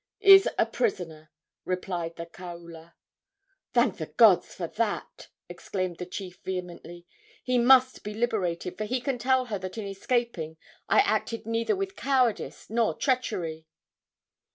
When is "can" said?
8.99-9.19